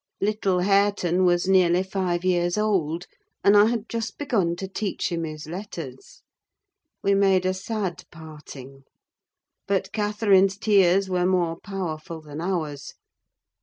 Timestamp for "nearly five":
1.47-2.25